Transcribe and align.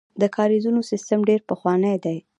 د 0.21 0.23
کاریزونو 0.35 0.79
سیسټم 0.91 1.19
ډیر 1.29 1.41
پخوانی 1.49 1.95
دی 2.05 2.17